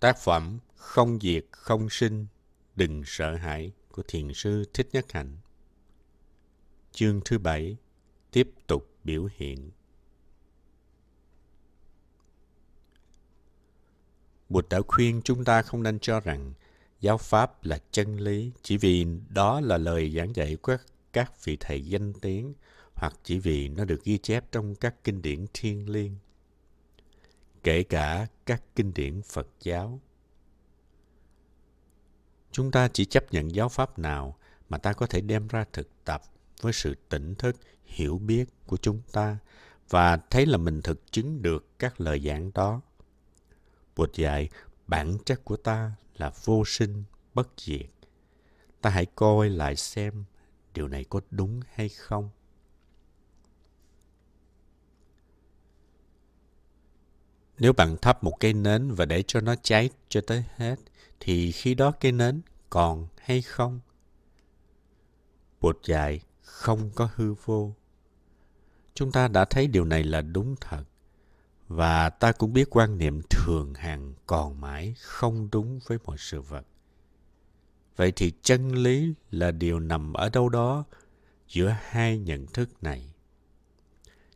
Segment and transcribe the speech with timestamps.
[0.00, 2.26] Tác phẩm Không diệt không sinh,
[2.76, 5.36] đừng sợ hãi của Thiền sư Thích Nhất Hạnh.
[6.92, 7.76] Chương thứ bảy
[8.30, 9.70] Tiếp tục biểu hiện
[14.48, 16.52] Bụt đã khuyên chúng ta không nên cho rằng
[17.00, 20.76] giáo pháp là chân lý chỉ vì đó là lời giảng dạy của
[21.12, 22.54] các vị thầy danh tiếng
[22.94, 26.16] hoặc chỉ vì nó được ghi chép trong các kinh điển thiên liêng
[27.62, 30.00] kể cả các kinh điển Phật giáo.
[32.52, 34.36] Chúng ta chỉ chấp nhận giáo pháp nào
[34.68, 36.22] mà ta có thể đem ra thực tập
[36.60, 39.38] với sự tỉnh thức, hiểu biết của chúng ta
[39.88, 42.80] và thấy là mình thực chứng được các lời giảng đó.
[43.96, 44.48] Bụt dạy
[44.86, 47.90] bản chất của ta là vô sinh, bất diệt.
[48.80, 50.24] Ta hãy coi lại xem
[50.74, 52.30] điều này có đúng hay không.
[57.60, 60.76] Nếu bạn thắp một cây nến và để cho nó cháy cho tới hết,
[61.20, 62.40] thì khi đó cây nến
[62.70, 63.80] còn hay không?
[65.60, 67.74] Bột dạy không có hư vô.
[68.94, 70.84] Chúng ta đã thấy điều này là đúng thật.
[71.68, 76.40] Và ta cũng biết quan niệm thường hằng còn mãi không đúng với mọi sự
[76.40, 76.66] vật.
[77.96, 80.84] Vậy thì chân lý là điều nằm ở đâu đó
[81.48, 83.12] giữa hai nhận thức này.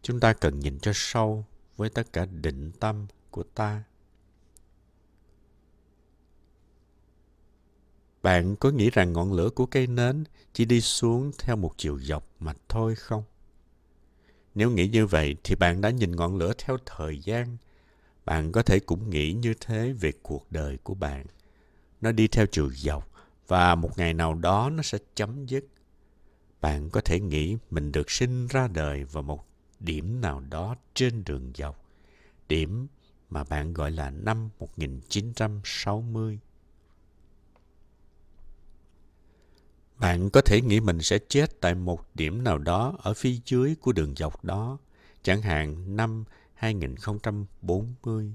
[0.02, 1.44] Chúng ta cần nhìn cho sâu
[1.76, 3.82] với tất cả định tâm của ta.
[8.22, 11.98] Bạn có nghĩ rằng ngọn lửa của cây nến chỉ đi xuống theo một chiều
[12.00, 13.24] dọc mà thôi không?
[14.54, 17.56] Nếu nghĩ như vậy thì bạn đã nhìn ngọn lửa theo thời gian.
[18.24, 21.26] Bạn có thể cũng nghĩ như thế về cuộc đời của bạn.
[22.00, 23.12] Nó đi theo chiều dọc
[23.48, 25.64] và một ngày nào đó nó sẽ chấm dứt.
[26.60, 29.44] Bạn có thể nghĩ mình được sinh ra đời vào một
[29.84, 31.84] điểm nào đó trên đường dọc.
[32.48, 32.86] Điểm
[33.30, 36.38] mà bạn gọi là năm 1960.
[39.98, 43.74] Bạn có thể nghĩ mình sẽ chết tại một điểm nào đó ở phía dưới
[43.80, 44.78] của đường dọc đó,
[45.22, 46.24] chẳng hạn năm
[46.54, 48.34] 2040.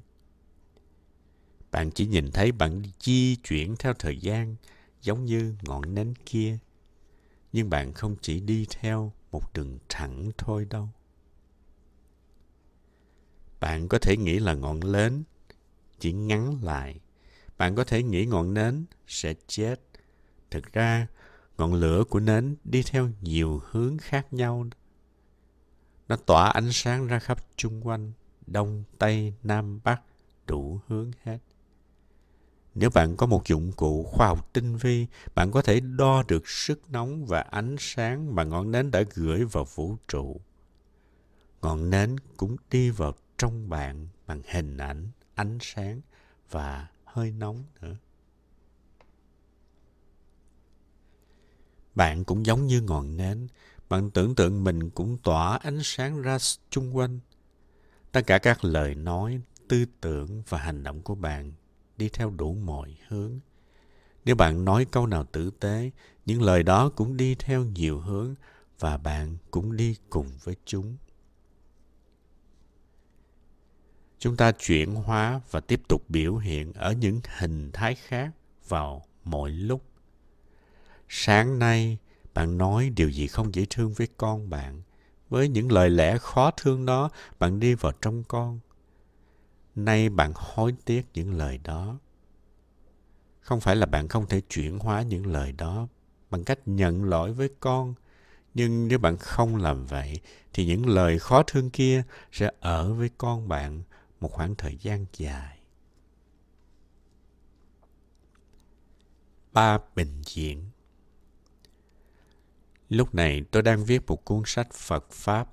[1.71, 4.55] Bạn chỉ nhìn thấy bạn di chuyển theo thời gian
[5.01, 6.57] giống như ngọn nến kia,
[7.53, 10.89] nhưng bạn không chỉ đi theo một đường thẳng thôi đâu.
[13.59, 15.23] Bạn có thể nghĩ là ngọn nến
[15.99, 16.99] chỉ ngắn lại.
[17.57, 19.81] Bạn có thể nghĩ ngọn nến sẽ chết.
[20.51, 21.07] Thực ra,
[21.57, 24.65] ngọn lửa của nến đi theo nhiều hướng khác nhau.
[26.07, 28.11] Nó tỏa ánh sáng ra khắp chung quanh,
[28.47, 30.01] đông, tây, nam, bắc,
[30.47, 31.39] đủ hướng hết.
[32.75, 36.47] Nếu bạn có một dụng cụ khoa học tinh vi, bạn có thể đo được
[36.47, 40.41] sức nóng và ánh sáng mà ngọn nến đã gửi vào vũ trụ.
[41.61, 46.01] Ngọn nến cũng đi vào trong bạn bằng hình ảnh, ánh sáng
[46.49, 47.97] và hơi nóng nữa.
[51.95, 53.47] Bạn cũng giống như ngọn nến,
[53.89, 56.37] bạn tưởng tượng mình cũng tỏa ánh sáng ra
[56.69, 57.19] chung quanh.
[58.11, 61.51] Tất cả các lời nói, tư tưởng và hành động của bạn
[61.97, 63.39] đi theo đủ mọi hướng.
[64.25, 65.91] Nếu bạn nói câu nào tử tế,
[66.25, 68.35] những lời đó cũng đi theo nhiều hướng
[68.79, 70.97] và bạn cũng đi cùng với chúng.
[74.19, 78.31] Chúng ta chuyển hóa và tiếp tục biểu hiện ở những hình thái khác
[78.67, 79.81] vào mọi lúc.
[81.09, 81.97] Sáng nay,
[82.33, 84.81] bạn nói điều gì không dễ thương với con bạn.
[85.29, 88.59] Với những lời lẽ khó thương đó, bạn đi vào trong con.
[89.75, 91.99] Nay bạn hối tiếc những lời đó.
[93.41, 95.87] Không phải là bạn không thể chuyển hóa những lời đó.
[96.29, 97.93] Bằng cách nhận lỗi với con.
[98.53, 100.19] Nhưng nếu bạn không làm vậy,
[100.53, 103.83] thì những lời khó thương kia sẽ ở với con bạn
[104.19, 105.59] một khoảng thời gian dài.
[109.53, 110.69] Ba bình diện
[112.89, 115.49] Lúc này tôi đang viết một cuốn sách Phật Pháp.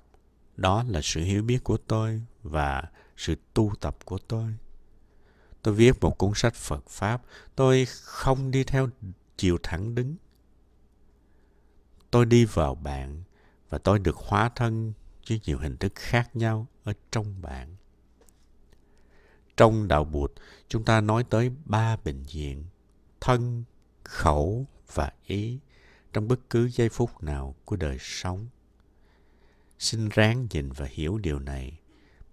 [0.55, 2.83] Đó là sự hiểu biết của tôi và
[3.17, 4.55] sự tu tập của tôi.
[5.61, 7.21] Tôi viết một cuốn sách Phật Pháp.
[7.55, 8.89] Tôi không đi theo
[9.37, 10.15] chiều thẳng đứng.
[12.11, 13.23] Tôi đi vào bạn
[13.69, 14.93] và tôi được hóa thân
[15.29, 17.75] với nhiều hình thức khác nhau ở trong bạn.
[19.57, 20.31] Trong đạo Bụt,
[20.67, 22.63] chúng ta nói tới ba bệnh diện,
[23.21, 23.63] thân,
[24.03, 25.59] khẩu và ý
[26.13, 28.47] trong bất cứ giây phút nào của đời sống.
[29.79, 31.79] Xin ráng nhìn và hiểu điều này.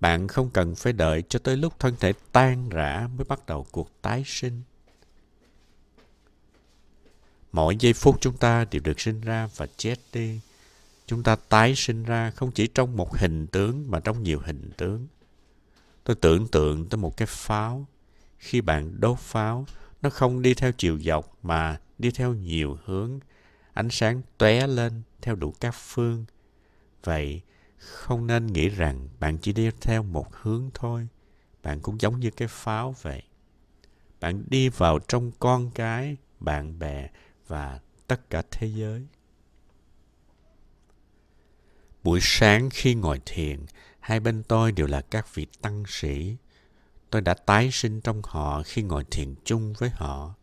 [0.00, 3.66] Bạn không cần phải đợi cho tới lúc thân thể tan rã mới bắt đầu
[3.72, 4.62] cuộc tái sinh.
[7.52, 10.40] Mỗi giây phút chúng ta đều được sinh ra và chết đi.
[11.06, 14.70] Chúng ta tái sinh ra không chỉ trong một hình tướng mà trong nhiều hình
[14.76, 15.06] tướng.
[16.04, 17.86] Tôi tưởng tượng tới một cái pháo.
[18.38, 19.66] khi bạn đốt pháo,
[20.02, 23.20] nó không đi theo chiều dọc mà đi theo nhiều hướng.
[23.72, 26.24] Ánh sáng tóe lên theo đủ các phương.
[27.04, 27.40] Vậy,
[27.78, 31.08] không nên nghĩ rằng bạn chỉ đi theo một hướng thôi.
[31.62, 33.22] Bạn cũng giống như cái pháo vậy.
[34.20, 37.08] Bạn đi vào trong con cái, bạn bè
[37.46, 39.06] và tất cả thế giới.
[42.04, 43.60] Buổi sáng khi ngồi thiền,
[44.00, 46.36] hai bên tôi đều là các vị tăng sĩ.
[47.10, 50.34] Tôi đã tái sinh trong họ khi ngồi thiền chung với họ.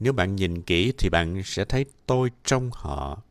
[0.00, 3.22] Nếu bạn nhìn kỹ thì bạn sẽ thấy tôi trong họ.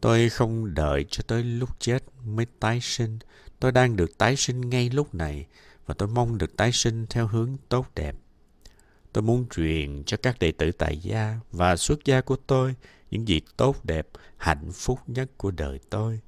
[0.00, 3.18] Tôi không đợi cho tới lúc chết mới tái sinh.
[3.60, 5.46] Tôi đang được tái sinh ngay lúc này
[5.86, 8.16] và tôi mong được tái sinh theo hướng tốt đẹp.
[9.12, 12.74] Tôi muốn truyền cho các đệ tử tại gia và xuất gia của tôi
[13.10, 16.20] những gì tốt đẹp, hạnh phúc nhất của đời tôi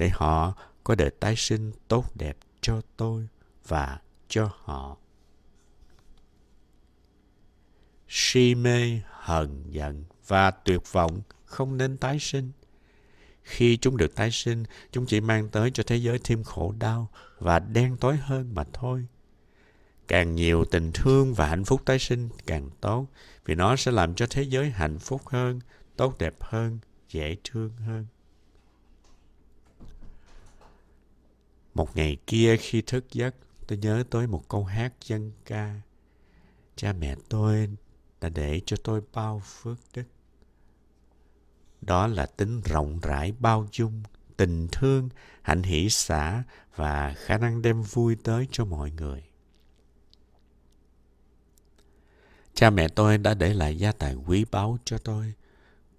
[0.00, 0.54] để họ
[0.84, 3.28] có đời tái sinh tốt đẹp cho tôi
[3.68, 3.98] và
[4.28, 4.96] cho họ.
[8.08, 12.52] Si mê, hờn giận và tuyệt vọng không nên tái sinh.
[13.42, 17.08] Khi chúng được tái sinh, chúng chỉ mang tới cho thế giới thêm khổ đau
[17.38, 19.06] và đen tối hơn mà thôi.
[20.08, 23.06] Càng nhiều tình thương và hạnh phúc tái sinh càng tốt,
[23.44, 25.60] vì nó sẽ làm cho thế giới hạnh phúc hơn,
[25.96, 28.06] tốt đẹp hơn, dễ thương hơn.
[31.74, 33.34] Một ngày kia khi thức giấc,
[33.66, 35.80] tôi nhớ tới một câu hát dân ca.
[36.76, 37.68] Cha mẹ tôi
[38.20, 40.04] đã để cho tôi bao phước đức.
[41.80, 44.02] Đó là tính rộng rãi bao dung,
[44.36, 45.08] tình thương,
[45.42, 46.42] hạnh hỷ xã
[46.76, 49.24] và khả năng đem vui tới cho mọi người.
[52.54, 55.32] Cha mẹ tôi đã để lại gia tài quý báu cho tôi.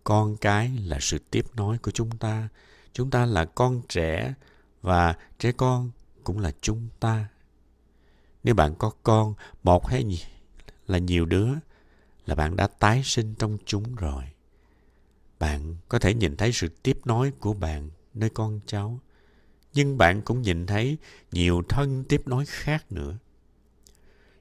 [0.04, 2.50] Con cái là sự tiếp nối của chúng ta.
[2.94, 4.34] Chúng ta là con trẻ
[4.82, 5.92] và trẻ con
[6.24, 7.28] cũng là chúng ta.
[8.44, 9.34] Nếu bạn có con,
[9.64, 10.06] một hay
[10.88, 11.50] là nhiều đứa,
[12.26, 14.24] là bạn đã tái sinh trong chúng rồi.
[15.40, 19.00] Bạn có thể nhìn thấy sự tiếp nối của bạn nơi con cháu,
[19.74, 20.98] nhưng bạn cũng nhìn thấy
[21.32, 23.18] nhiều thân tiếp nối khác nữa.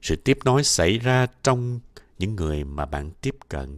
[0.01, 1.79] Sự tiếp nối xảy ra trong
[2.19, 3.77] những người mà bạn tiếp cận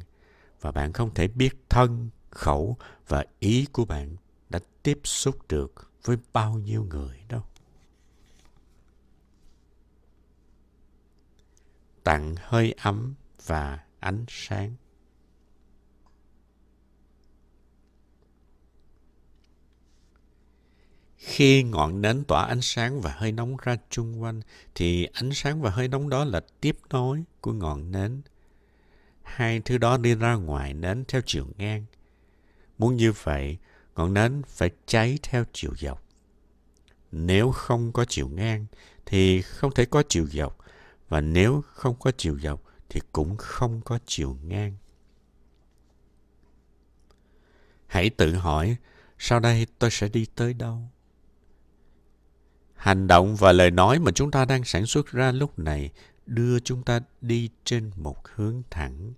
[0.62, 2.78] và bạn không thể biết thân, khẩu
[3.08, 4.16] và ý của bạn
[4.50, 7.42] đã tiếp xúc được với bao nhiêu người đâu.
[12.04, 13.16] Tặng hơi ấm
[13.46, 14.76] và ánh sáng.
[21.18, 24.42] Khi ngọn nến tỏa ánh sáng và hơi nóng ra chung quanh,
[24.76, 28.22] thì ánh sáng và hơi nóng đó là tiếp nối của ngọn nến.
[29.22, 31.86] Hai thứ đó đi ra ngoài nến theo chiều ngang.
[32.78, 33.58] Muốn như vậy,
[33.96, 36.04] ngọn nến phải cháy theo chiều dọc.
[37.12, 38.66] Nếu không có chiều ngang,
[39.06, 40.58] thì không thể có chiều dọc.
[41.10, 44.78] Và nếu không có chiều dọc, thì cũng không có chiều ngang.
[47.88, 48.76] Hãy tự hỏi,
[49.18, 50.82] sau đây tôi sẽ đi tới đâu?
[52.76, 55.92] Hành động và lời nói mà chúng ta đang sản xuất ra lúc này
[56.26, 59.14] đưa chúng ta đi trên một hướng thẳng.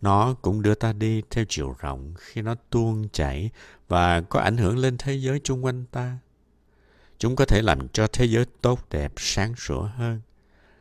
[0.00, 3.50] Nó cũng đưa ta đi theo chiều rộng khi nó tuôn chảy
[3.88, 6.18] và có ảnh hưởng lên thế giới chung quanh ta.
[7.18, 10.20] Chúng có thể làm cho thế giới tốt đẹp, sáng sủa hơn.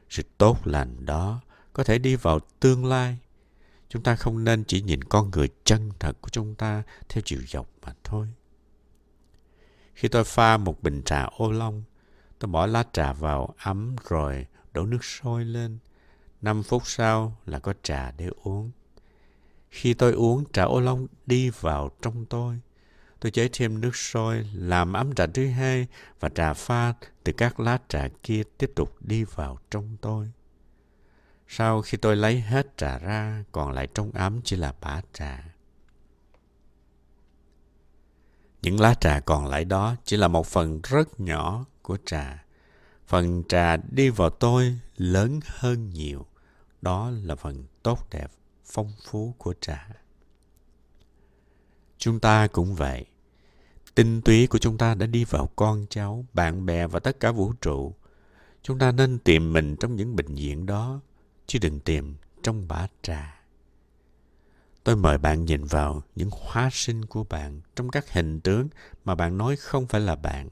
[0.10, 1.42] Sự tốt lành đó
[1.74, 3.18] có thể đi vào tương lai.
[3.90, 7.40] Chúng ta không nên chỉ nhìn con người chân thật của chúng ta theo chiều
[7.48, 8.28] dọc mà thôi.
[9.94, 11.84] Khi tôi pha một bình trà ô long,
[12.40, 15.78] tôi bỏ lá trà vào ấm rồi đổ nước sôi lên.
[16.42, 18.72] Năm phút sau là có trà để uống.
[19.76, 22.60] Khi tôi uống, trà ô long đi vào trong tôi.
[23.20, 25.88] Tôi chế thêm nước sôi, làm ấm trà thứ hai
[26.20, 30.32] và trà pha từ các lá trà kia tiếp tục đi vào trong tôi.
[31.48, 35.44] Sau khi tôi lấy hết trà ra, còn lại trong ấm chỉ là bã trà.
[38.62, 42.44] Những lá trà còn lại đó chỉ là một phần rất nhỏ của trà.
[43.08, 46.26] Phần trà đi vào tôi lớn hơn nhiều.
[46.82, 48.32] Đó là phần tốt đẹp,
[48.66, 49.90] phong phú của trà.
[51.98, 53.06] Chúng ta cũng vậy.
[53.96, 57.32] Tinh túy của chúng ta đã đi vào con cháu, bạn bè và tất cả
[57.32, 57.94] vũ trụ.
[58.62, 61.02] Chúng ta nên tìm mình trong những bệnh viện đó,
[61.48, 63.42] chứ đừng tìm trong bã trà.
[64.84, 68.68] Tôi mời bạn nhìn vào những hóa sinh của bạn trong các hình tướng
[69.06, 70.50] mà bạn nói không phải là bạn.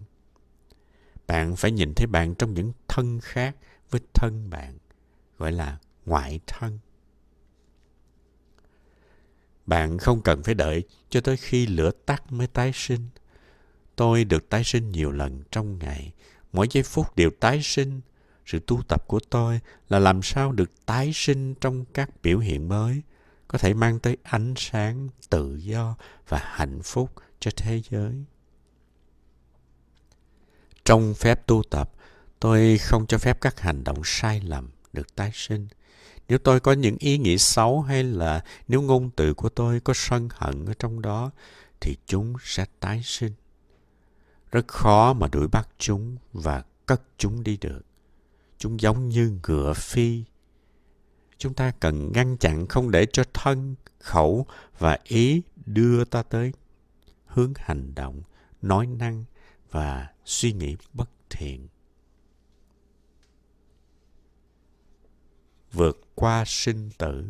[1.27, 3.55] Bạn phải nhìn thấy bạn trong những thân khác
[3.89, 4.77] với thân bạn,
[5.37, 6.79] gọi là ngoại thân.
[9.65, 13.07] Bạn không cần phải đợi cho tới khi lửa tắt mới tái sinh.
[13.95, 16.11] Tôi được tái sinh nhiều lần trong ngày,
[16.53, 18.01] mỗi giây phút đều tái sinh.
[18.45, 22.69] sự tu tập của tôi là làm sao được tái sinh trong các biểu hiện
[22.69, 23.01] mới
[23.47, 25.95] có thể mang tới ánh sáng tự do
[26.27, 28.23] và hạnh phúc cho thế giới
[30.85, 31.91] trong phép tu tập
[32.39, 35.67] tôi không cho phép các hành động sai lầm được tái sinh
[36.27, 39.93] nếu tôi có những ý nghĩ xấu hay là nếu ngôn từ của tôi có
[39.95, 41.31] sân hận ở trong đó,
[41.81, 43.33] thì chúng sẽ tái sinh.
[44.51, 47.81] Rất khó mà đuổi bắt chúng và cất chúng đi được.
[48.57, 50.23] Chúng giống như ngựa phi.
[51.37, 54.45] Chúng ta cần ngăn chặn không để cho thân, khẩu
[54.79, 56.53] và ý đưa ta tới
[57.25, 58.21] hướng hành động,
[58.61, 59.23] nói năng
[59.71, 61.67] và suy nghĩ bất thiện.
[65.73, 67.25] Vượt qua sinh tử.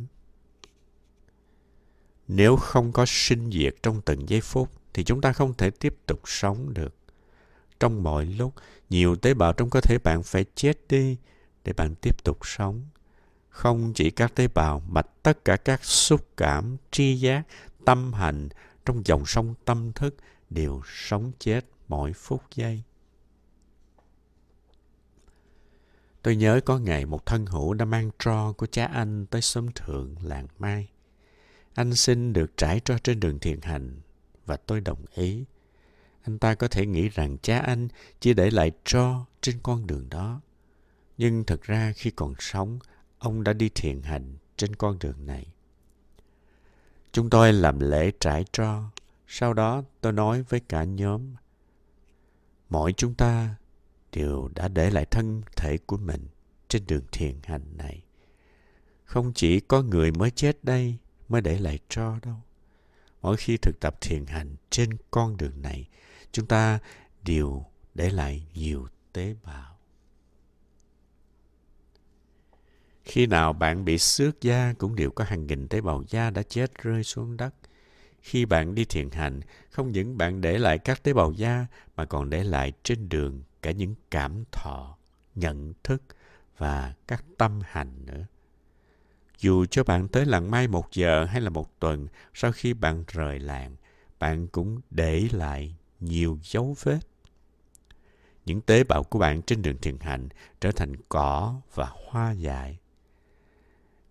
[2.28, 5.96] Nếu không có sinh diệt trong từng giây phút, thì chúng ta không thể tiếp
[6.06, 6.96] tục sống được.
[7.80, 8.54] Trong mọi lúc,
[8.90, 11.18] nhiều tế bào trong cơ thể bạn phải chết đi
[11.64, 12.86] để bạn tiếp tục sống.
[13.50, 17.44] Không chỉ các tế bào, mà tất cả các xúc cảm, tri giác,
[17.86, 18.50] tâm hành
[18.86, 20.16] trong dòng sông tâm thức
[20.50, 22.84] đều sống chết mỗi phút giây.
[26.24, 29.68] Tôi nhớ có ngày một thân hữu đã mang tro của cha anh tới xóm
[29.76, 30.90] thượng làng mai.
[31.74, 34.02] Anh xin được trải tro trên đường thiền hành
[34.46, 35.44] và tôi đồng ý.
[36.24, 37.88] Anh ta có thể nghĩ rằng cha anh
[38.20, 40.42] chỉ để lại tro trên con đường đó.
[41.18, 42.80] Nhưng thật ra khi còn sống,
[43.20, 45.48] ông đã đi thiền hành trên con đường này.
[47.12, 48.84] Chúng tôi làm lễ trải tro.
[49.28, 51.22] Sau đó tôi nói với cả nhóm,
[52.70, 53.56] mỗi chúng ta
[54.14, 56.28] đều đã để lại thân thể của mình
[56.68, 58.04] trên đường thiền hành này.
[59.04, 60.98] Không chỉ có người mới chết đây
[61.30, 62.36] mới để lại tro đâu.
[63.22, 65.88] Mỗi khi thực tập thiền hành trên con đường này,
[66.32, 66.80] chúng ta
[67.24, 69.78] đều để lại nhiều tế bào.
[73.04, 76.44] Khi nào bạn bị xước da cũng đều có hàng nghìn tế bào da đã
[76.44, 77.56] chết rơi xuống đất.
[78.22, 81.66] Khi bạn đi thiền hành, không những bạn để lại các tế bào da
[81.96, 84.98] mà còn để lại trên đường cả những cảm thọ,
[85.36, 86.04] nhận thức
[86.58, 88.26] và các tâm hành nữa.
[89.38, 93.04] Dù cho bạn tới làng mai một giờ hay là một tuần, sau khi bạn
[93.08, 93.76] rời làng,
[94.20, 97.00] bạn cũng để lại nhiều dấu vết.
[98.46, 100.30] Những tế bào của bạn trên đường thiền hành
[100.62, 102.80] trở thành cỏ và hoa dại.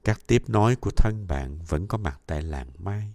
[0.05, 3.13] Các tiếp nối của thân bạn vẫn có mặt tại làng mai.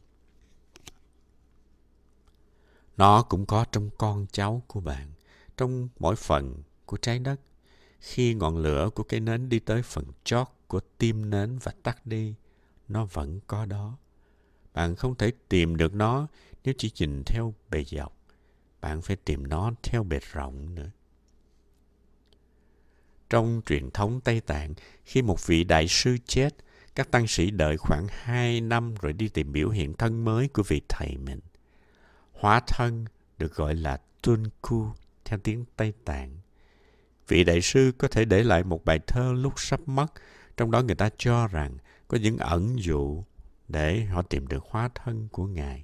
[2.98, 5.12] Nó cũng có trong con cháu của bạn
[5.58, 7.40] trong mỗi phần của trái đất.
[8.00, 12.06] Khi ngọn lửa của cây nến đi tới phần chót của tim nến và tắt
[12.06, 12.36] đi
[12.88, 13.98] nó vẫn có đó.
[14.74, 16.28] Bạn không thể tìm được nó
[16.64, 18.18] nếu chỉ nhìn theo bề dọc.
[18.82, 20.90] Bạn phải tìm nó theo bề rộng nữa.
[23.30, 24.74] Trong truyền thống Tây Tạng,
[25.06, 26.56] khi một vị đại sư chết,
[26.96, 30.64] các tăng sĩ đợi khoảng hai năm rồi đi tìm biểu hiện thân mới của
[30.64, 31.40] vị thầy mình.
[32.32, 33.06] Hóa thân
[33.38, 34.92] được gọi là Tunku
[35.28, 36.38] theo tiếng Tây Tạng.
[37.28, 40.14] Vị đại sư có thể để lại một bài thơ lúc sắp mất,
[40.58, 43.24] trong đó người ta cho rằng có những ẩn dụ
[43.68, 45.84] để họ tìm được hóa thân của Ngài.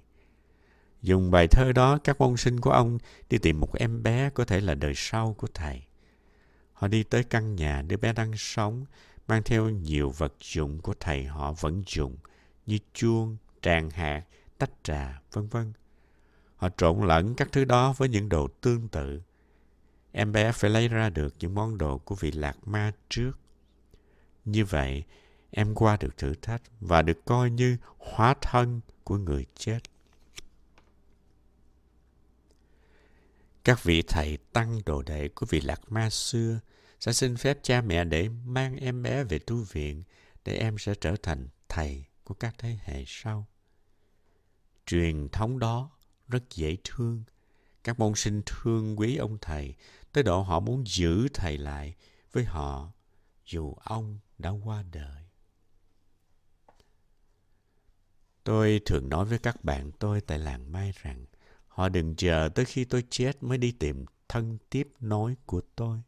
[1.01, 2.97] Dùng bài thơ đó, các môn sinh của ông
[3.29, 5.83] đi tìm một em bé có thể là đời sau của thầy.
[6.73, 8.85] Họ đi tới căn nhà đứa bé đang sống,
[9.27, 12.17] mang theo nhiều vật dụng của thầy họ vẫn dùng,
[12.65, 14.23] như chuông, tràng hạt,
[14.57, 15.73] tách trà, vân vân.
[16.55, 19.21] Họ trộn lẫn các thứ đó với những đồ tương tự.
[20.15, 23.31] Em bé phải lấy ra được những món đồ của vị lạc ma trước.
[24.45, 25.03] Như vậy,
[25.51, 29.79] em qua được thử thách và được coi như hóa thân của người chết.
[33.63, 36.59] Các vị thầy tăng đồ đệ của vị lạc ma xưa
[36.99, 40.03] sẽ xin phép cha mẹ để mang em bé về tu viện
[40.45, 43.47] để em sẽ trở thành thầy của các thế hệ sau.
[44.85, 45.91] Truyền thống đó
[46.27, 47.23] rất dễ thương.
[47.83, 49.75] Các môn sinh thương quý ông thầy
[50.13, 51.95] tới độ họ muốn giữ thầy lại
[52.31, 52.91] với họ
[53.45, 55.23] dù ông đã qua đời.
[58.43, 61.25] Tôi thường nói với các bạn tôi tại làng Mai rằng
[61.67, 66.01] họ đừng chờ tới khi tôi chết mới đi tìm thân tiếp nối của tôi.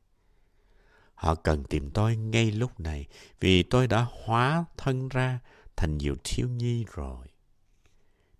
[1.13, 3.07] Họ cần tìm tôi ngay lúc này
[3.39, 5.39] vì tôi đã hóa thân ra
[5.75, 7.27] thành nhiều thiếu nhi rồi.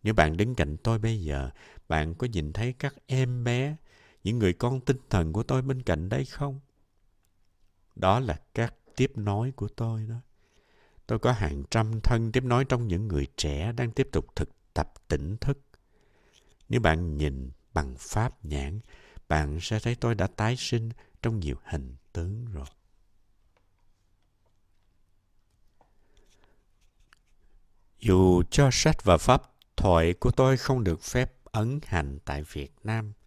[0.04, 1.50] Nếu bạn đứng cạnh tôi bây giờ,
[1.88, 3.76] bạn có nhìn thấy các em bé,
[4.26, 6.60] những người con tinh thần của tôi bên cạnh đây không?
[7.96, 10.16] Đó là các tiếp nối của tôi đó.
[11.08, 14.50] Tôi có hàng trăm thân tiếp nối trong những người trẻ đang tiếp tục thực
[14.74, 15.60] tập tỉnh thức.
[16.70, 18.80] Nếu bạn nhìn bằng pháp nhãn,
[19.28, 20.90] bạn sẽ thấy tôi đã tái sinh
[21.22, 22.68] trong nhiều hình tướng rồi.
[28.00, 29.42] Dù cho sách và pháp
[29.78, 33.14] thoại của tôi không được phép ấn hành tại Việt Nam–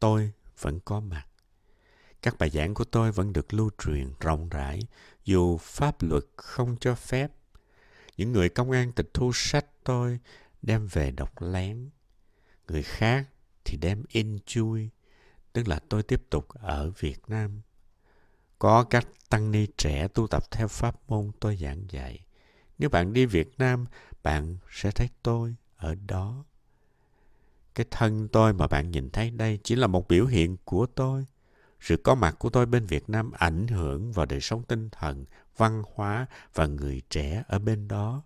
[0.00, 1.26] tôi vẫn có mặt.
[2.22, 4.80] Các bài giảng của tôi vẫn được lưu truyền rộng rãi,
[5.24, 7.32] dù pháp luật không cho phép.
[8.16, 10.18] Những người công an tịch thu sách tôi
[10.62, 11.90] đem về đọc lén.
[12.68, 13.28] Người khác
[13.64, 14.90] thì đem in chui,
[15.52, 17.60] tức là tôi tiếp tục ở Việt Nam.
[18.58, 22.20] Có các tăng ni trẻ tu tập theo pháp môn tôi giảng dạy.
[22.78, 23.84] Nếu bạn đi Việt Nam,
[24.22, 26.44] bạn sẽ thấy tôi ở đó.
[27.76, 31.26] Cái thân tôi mà bạn nhìn thấy đây chỉ là một biểu hiện của tôi.
[31.80, 35.24] Sự có mặt của tôi bên Việt Nam ảnh hưởng vào đời sống tinh thần,
[35.56, 38.22] văn hóa và người trẻ ở bên đó.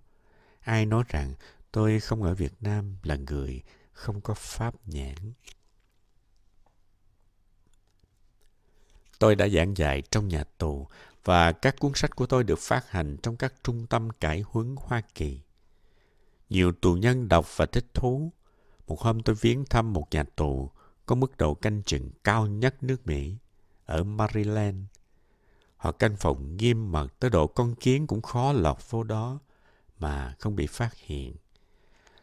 [0.61, 1.35] Ai nói rằng
[1.73, 5.33] tôi không ở Việt Nam là người không có pháp nhãn.
[9.19, 10.89] Tôi đã giảng dạy trong nhà tù
[11.25, 14.77] và các cuốn sách của tôi được phát hành trong các trung tâm cải huấn
[14.79, 15.41] Hoa Kỳ.
[16.51, 18.33] Nhiều tù nhân đọc và thích thú.
[18.91, 20.71] Một hôm tôi viếng thăm một nhà tù
[21.07, 23.37] có mức độ canh chừng cao nhất nước Mỹ
[23.87, 24.77] ở Maryland.
[25.77, 29.39] Họ canh phòng nghiêm mật tới độ con kiến cũng khó lọt vô đó
[29.99, 31.35] mà không bị phát hiện.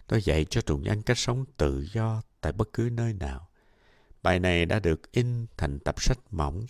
[0.08, 3.48] Tôi dạy cho tù nhân cách sống tự do tại bất cứ nơi nào.
[4.24, 6.66] Bài này đã được in thành tập sách mỏng.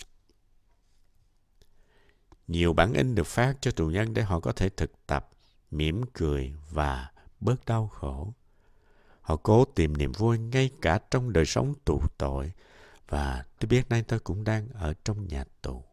[2.48, 5.30] Nhiều bản in được phát cho tù nhân để họ có thể thực tập,
[5.72, 8.34] mỉm cười và bớt đau khổ.
[9.28, 12.52] Họ cố tìm niềm vui ngay cả trong đời sống tù tội
[13.08, 15.84] và tôi biết nay tôi cũng đang ở trong nhà tù.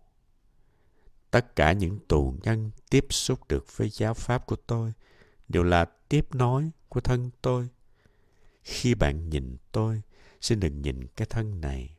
[1.30, 4.92] Tất cả những tù nhân tiếp xúc được với giáo pháp của tôi
[5.48, 7.68] đều là tiếp nối của thân tôi.
[8.62, 10.02] Khi bạn nhìn tôi,
[10.40, 11.96] xin đừng nhìn cái thân này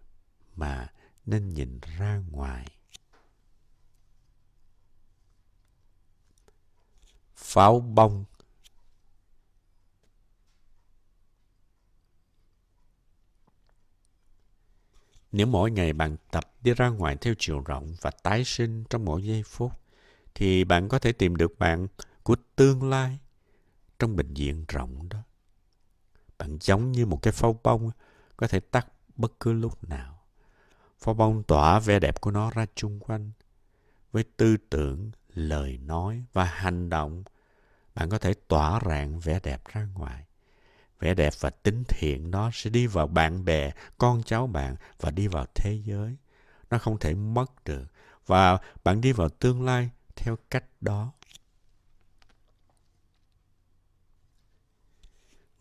[0.56, 0.94] mà
[1.26, 2.66] nên nhìn ra ngoài.
[7.36, 8.26] Pháo bông
[15.36, 19.06] Nếu mỗi ngày bạn tập đi ra ngoài theo chiều rộng và tái sinh trong
[19.06, 19.72] mỗi giây phút,
[20.36, 21.88] thì bạn có thể tìm được bạn
[22.24, 23.20] của tương lai
[24.00, 25.20] trong bệnh viện rộng đó.
[26.38, 27.92] Bạn giống như một cái pháo bông
[28.38, 30.24] có thể tắt bất cứ lúc nào.
[31.00, 33.32] Pháo bông tỏa vẻ đẹp của nó ra chung quanh.
[34.12, 37.24] Với tư tưởng, lời nói và hành động,
[37.96, 40.26] bạn có thể tỏa rạng vẻ đẹp ra ngoài
[41.06, 45.12] vẻ đẹp và tính thiện nó sẽ đi vào bạn bè, con cháu bạn và
[45.12, 46.18] đi vào thế giới.
[46.70, 47.86] Nó không thể mất được.
[48.26, 51.12] Và bạn đi vào tương lai theo cách đó.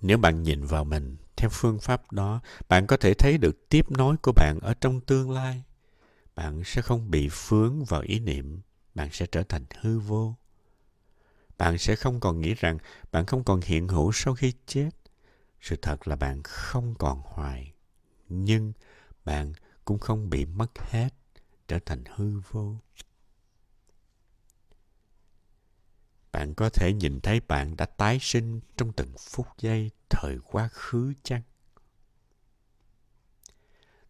[0.01, 3.91] Nếu bạn nhìn vào mình theo phương pháp đó, bạn có thể thấy được tiếp
[3.91, 5.63] nối của bạn ở trong tương lai.
[6.35, 8.61] Bạn sẽ không bị phướng vào ý niệm,
[8.95, 10.35] bạn sẽ trở thành hư vô.
[11.59, 12.79] Bạn sẽ không còn nghĩ rằng
[13.13, 14.91] bạn không còn hiện hữu sau khi chết
[15.65, 17.73] sự thật là bạn không còn hoài,
[18.29, 18.73] nhưng
[19.25, 19.53] bạn
[19.85, 21.09] cũng không bị mất hết,
[21.69, 22.77] trở thành hư vô.
[26.33, 30.69] Bạn có thể nhìn thấy bạn đã tái sinh trong từng phút giây thời quá
[30.69, 31.43] khứ chăng?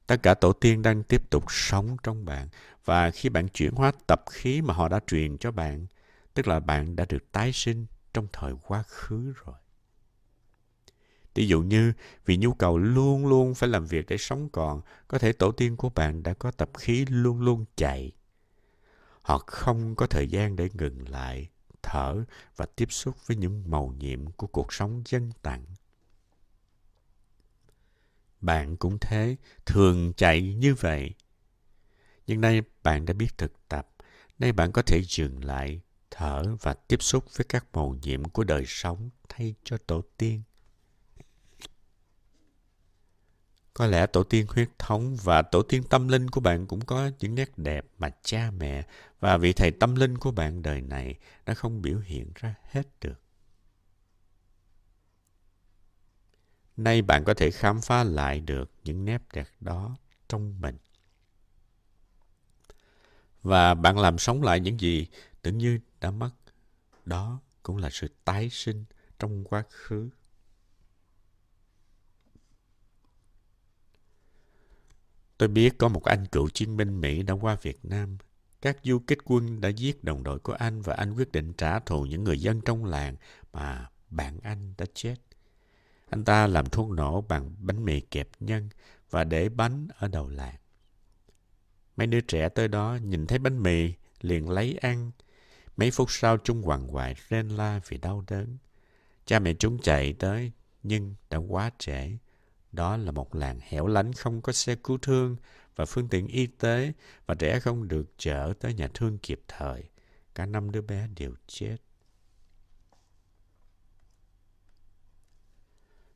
[0.06, 2.48] Tất cả tổ tiên đang tiếp tục sống trong bạn,
[2.84, 5.86] và khi bạn chuyển hóa tập khí mà họ đã truyền cho bạn,
[6.34, 9.56] tức là bạn đã được tái sinh trong thời quá khứ rồi.
[11.34, 11.92] Ví dụ như
[12.26, 15.76] vì nhu cầu luôn luôn phải làm việc để sống còn, có thể tổ tiên
[15.76, 18.12] của bạn đã có tập khí luôn luôn chạy.
[19.22, 21.48] Họ không có thời gian để ngừng lại,
[21.82, 22.24] thở
[22.56, 25.64] và tiếp xúc với những màu nhiệm của cuộc sống dân tặng.
[28.40, 31.14] Bạn cũng thế, thường chạy như vậy.
[32.26, 33.88] Nhưng nay bạn đã biết thực tập,
[34.38, 38.44] nay bạn có thể dừng lại, thở và tiếp xúc với các màu nhiệm của
[38.44, 40.42] đời sống thay cho tổ tiên.
[43.74, 47.10] Có lẽ tổ tiên huyết thống và tổ tiên tâm linh của bạn cũng có
[47.18, 48.86] những nét đẹp mà cha mẹ
[49.20, 52.86] và vị thầy tâm linh của bạn đời này đã không biểu hiện ra hết
[53.00, 53.20] được.
[56.76, 59.96] Nay bạn có thể khám phá lại được những nét đẹp đó
[60.28, 60.76] trong mình.
[63.42, 65.06] Và bạn làm sống lại những gì
[65.42, 66.30] tưởng như đã mất.
[67.04, 68.84] Đó cũng là sự tái sinh
[69.18, 70.10] trong quá khứ.
[75.44, 78.18] Tôi biết có một anh cựu chiến binh Mỹ đã qua Việt Nam.
[78.62, 81.78] Các du kích quân đã giết đồng đội của anh và anh quyết định trả
[81.78, 83.16] thù những người dân trong làng
[83.52, 85.16] mà bạn anh đã chết.
[86.10, 88.68] Anh ta làm thuốc nổ bằng bánh mì kẹp nhân
[89.10, 90.56] và để bánh ở đầu làng.
[91.96, 95.10] Mấy đứa trẻ tới đó nhìn thấy bánh mì liền lấy ăn.
[95.76, 98.58] Mấy phút sau chúng quằn quại rên la vì đau đớn.
[99.26, 100.52] Cha mẹ chúng chạy tới,
[100.82, 102.10] nhưng đã quá trễ.
[102.74, 105.36] Đó là một làng hẻo lánh không có xe cứu thương
[105.76, 106.92] và phương tiện y tế
[107.26, 109.84] và trẻ không được chở tới nhà thương kịp thời.
[110.34, 111.76] Cả năm đứa bé đều chết.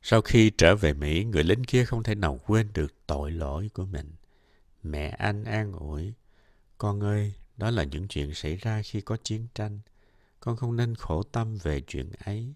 [0.01, 3.69] Sau khi trở về Mỹ, người lính kia không thể nào quên được tội lỗi
[3.73, 4.11] của mình.
[4.83, 6.13] Mẹ anh an ủi,
[6.77, 9.79] con ơi, đó là những chuyện xảy ra khi có chiến tranh.
[10.39, 12.53] Con không nên khổ tâm về chuyện ấy.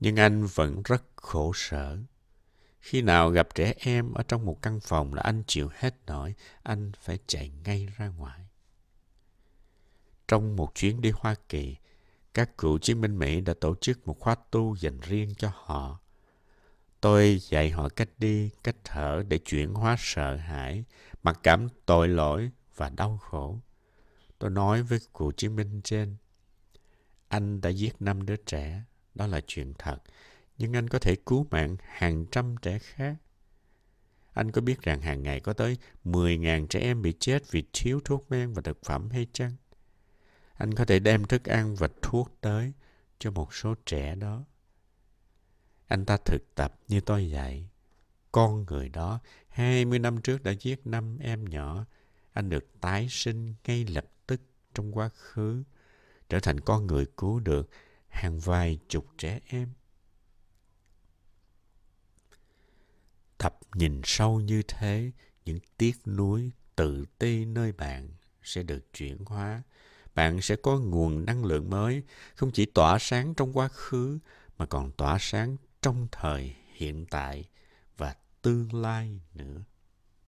[0.00, 1.98] Nhưng anh vẫn rất khổ sở.
[2.84, 6.34] Khi nào gặp trẻ em ở trong một căn phòng là anh chịu hết nổi,
[6.62, 8.40] anh phải chạy ngay ra ngoài.
[10.28, 11.76] Trong một chuyến đi Hoa Kỳ,
[12.34, 16.00] các cựu chiến binh Mỹ đã tổ chức một khóa tu dành riêng cho họ.
[17.00, 20.84] Tôi dạy họ cách đi, cách thở để chuyển hóa sợ hãi,
[21.22, 23.58] mặc cảm tội lỗi và đau khổ.
[24.38, 26.16] Tôi nói với cựu chiến binh trên,
[27.28, 28.82] anh đã giết năm đứa trẻ,
[29.14, 29.98] đó là chuyện thật,
[30.58, 33.16] nhưng anh có thể cứu mạng hàng trăm trẻ khác.
[34.32, 38.00] Anh có biết rằng hàng ngày có tới 10.000 trẻ em bị chết vì thiếu
[38.04, 39.52] thuốc men và thực phẩm hay chăng?
[40.54, 42.72] Anh có thể đem thức ăn và thuốc tới
[43.18, 44.44] cho một số trẻ đó.
[45.86, 47.68] Anh ta thực tập như tôi dạy.
[48.32, 51.86] Con người đó 20 năm trước đã giết năm em nhỏ.
[52.32, 54.40] Anh được tái sinh ngay lập tức
[54.74, 55.62] trong quá khứ,
[56.28, 57.70] trở thành con người cứu được
[58.08, 59.68] hàng vài chục trẻ em.
[63.44, 65.10] Cặp nhìn sâu như thế,
[65.44, 68.08] những tiếc nuối tự ti nơi bạn
[68.42, 69.62] sẽ được chuyển hóa
[70.14, 72.02] bạn sẽ có nguồn năng lượng mới,
[72.34, 74.18] không chỉ tỏa sáng trong quá khứ,
[74.58, 77.44] mà còn tỏa sáng trong thời hiện tại
[77.96, 79.62] và tương lai nữa.